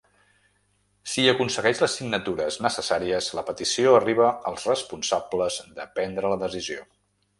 Si 1.15 1.25
aconsegueix 1.33 1.81
les 1.83 1.97
signatures 1.99 2.57
necessàries, 2.67 3.27
la 3.41 3.43
petició 3.51 3.93
arriba 3.99 4.31
als 4.53 4.67
responsables 4.71 5.59
de 5.79 5.87
prendre 6.01 6.33
la 6.35 6.41
decisió. 6.47 6.89